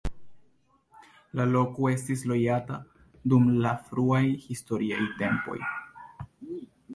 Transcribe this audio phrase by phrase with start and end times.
[1.39, 5.61] La loko estis loĝata jam dum la fruaj historiaj tempoj.